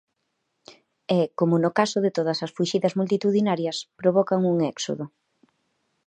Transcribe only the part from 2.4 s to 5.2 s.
as fuxidas multitudinarias, provocan un éxodo.